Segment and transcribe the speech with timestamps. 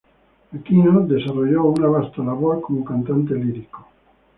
[0.57, 3.85] Aquino desarrolló una vasta labor como cantante lírico.